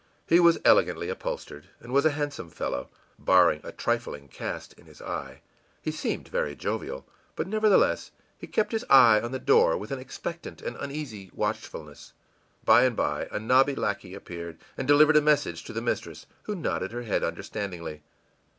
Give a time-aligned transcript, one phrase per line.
[0.25, 4.99] He was elegantly upholstered, and was a handsome fellow, barring a trifling cast in his
[4.99, 5.43] eye.
[5.79, 9.99] He seemed very jovial, but nevertheless he kept his eye on the door with an
[9.99, 12.13] expectant and uneasy watchfulness.
[12.65, 16.55] By and by a nobby lackey appeared, and delivered a message to the mistress, who
[16.55, 18.01] nodded her head understandingly.